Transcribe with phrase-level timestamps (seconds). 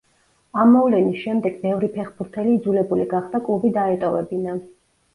[0.63, 4.61] ამ მოვლენის შემდეგ ბევრი ფეხბურთელი იძულებული გახდა, კლუბი დაეტოვებინა.